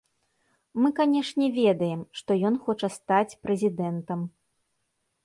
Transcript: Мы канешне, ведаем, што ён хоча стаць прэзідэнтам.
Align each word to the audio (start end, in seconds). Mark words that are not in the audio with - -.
Мы 0.83 0.89
канешне, 0.99 1.45
ведаем, 1.59 2.01
што 2.21 2.37
ён 2.49 2.57
хоча 2.65 2.87
стаць 2.97 3.37
прэзідэнтам. 3.45 4.19